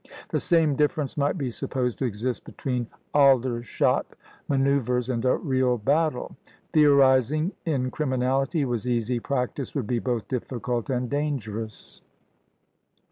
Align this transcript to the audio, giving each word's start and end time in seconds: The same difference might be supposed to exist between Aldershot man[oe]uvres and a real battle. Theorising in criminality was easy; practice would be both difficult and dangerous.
The 0.29 0.39
same 0.39 0.75
difference 0.75 1.15
might 1.15 1.37
be 1.37 1.51
supposed 1.51 1.99
to 1.99 2.05
exist 2.05 2.43
between 2.43 2.87
Aldershot 3.13 4.15
man[oe]uvres 4.49 5.09
and 5.11 5.23
a 5.25 5.35
real 5.37 5.77
battle. 5.77 6.35
Theorising 6.73 7.51
in 7.65 7.91
criminality 7.91 8.65
was 8.65 8.87
easy; 8.87 9.19
practice 9.19 9.75
would 9.75 9.85
be 9.85 9.99
both 9.99 10.27
difficult 10.27 10.89
and 10.89 11.07
dangerous. 11.07 12.01